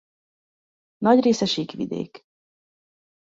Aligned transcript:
Nagy 0.97 1.21
része 1.23 1.45
sík 1.45 1.71
vidék. 1.71 2.23